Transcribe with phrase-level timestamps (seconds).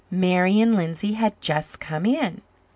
[0.09, 2.41] Marian Lindsay had just come in.